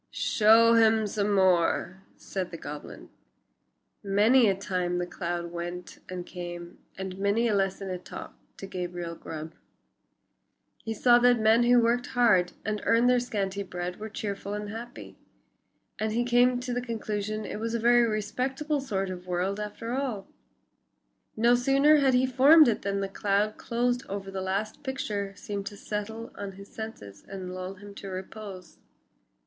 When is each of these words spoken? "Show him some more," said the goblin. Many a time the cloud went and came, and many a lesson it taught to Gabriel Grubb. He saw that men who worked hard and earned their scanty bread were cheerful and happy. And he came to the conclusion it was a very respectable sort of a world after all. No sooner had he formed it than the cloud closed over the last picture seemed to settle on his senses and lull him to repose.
"Show 0.09 0.73
him 0.73 1.05
some 1.05 1.31
more," 1.35 2.01
said 2.17 2.49
the 2.49 2.57
goblin. 2.57 3.09
Many 4.03 4.49
a 4.49 4.55
time 4.55 4.97
the 4.97 5.05
cloud 5.05 5.51
went 5.51 5.99
and 6.09 6.25
came, 6.25 6.79
and 6.97 7.19
many 7.19 7.47
a 7.47 7.53
lesson 7.53 7.91
it 7.91 8.03
taught 8.03 8.33
to 8.57 8.65
Gabriel 8.65 9.13
Grubb. 9.13 9.53
He 10.83 10.91
saw 10.95 11.19
that 11.19 11.37
men 11.39 11.61
who 11.65 11.79
worked 11.81 12.07
hard 12.07 12.53
and 12.65 12.81
earned 12.83 13.11
their 13.11 13.19
scanty 13.19 13.61
bread 13.61 13.99
were 13.99 14.09
cheerful 14.09 14.55
and 14.55 14.69
happy. 14.69 15.17
And 15.99 16.11
he 16.13 16.23
came 16.25 16.59
to 16.61 16.73
the 16.73 16.81
conclusion 16.81 17.45
it 17.45 17.59
was 17.59 17.75
a 17.75 17.79
very 17.79 18.01
respectable 18.07 18.81
sort 18.81 19.11
of 19.11 19.27
a 19.27 19.29
world 19.29 19.59
after 19.59 19.93
all. 19.93 20.25
No 21.37 21.53
sooner 21.53 21.97
had 21.97 22.15
he 22.15 22.25
formed 22.25 22.67
it 22.67 22.81
than 22.81 23.01
the 23.01 23.07
cloud 23.07 23.57
closed 23.57 24.03
over 24.09 24.31
the 24.31 24.41
last 24.41 24.81
picture 24.81 25.35
seemed 25.35 25.67
to 25.67 25.77
settle 25.77 26.31
on 26.35 26.53
his 26.53 26.69
senses 26.73 27.23
and 27.29 27.53
lull 27.53 27.75
him 27.75 27.93
to 27.93 28.07
repose. 28.07 28.79